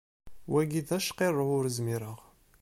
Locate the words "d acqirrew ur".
0.87-1.65